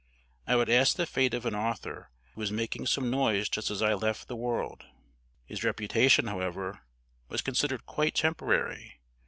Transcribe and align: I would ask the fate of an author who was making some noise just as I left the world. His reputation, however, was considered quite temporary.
I 0.47 0.55
would 0.55 0.67
ask 0.71 0.95
the 0.95 1.05
fate 1.05 1.35
of 1.35 1.45
an 1.45 1.53
author 1.53 2.09
who 2.33 2.41
was 2.41 2.51
making 2.51 2.87
some 2.87 3.11
noise 3.11 3.47
just 3.47 3.69
as 3.69 3.83
I 3.83 3.93
left 3.93 4.27
the 4.27 4.35
world. 4.35 4.85
His 5.45 5.63
reputation, 5.63 6.25
however, 6.25 6.81
was 7.29 7.43
considered 7.43 7.85
quite 7.85 8.15
temporary. 8.15 8.99